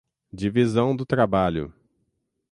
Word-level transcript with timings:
Divisão 0.33 0.95
do 0.97 1.05
trabalho 1.05 1.71